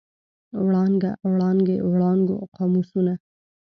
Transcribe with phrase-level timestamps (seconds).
[0.63, 3.13] وړانګه، وړانګې، وړانګو، قاموسونه.